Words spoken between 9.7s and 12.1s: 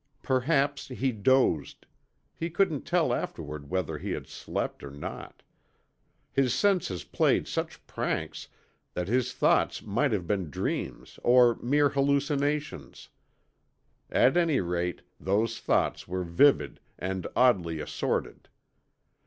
might have been dreams or mere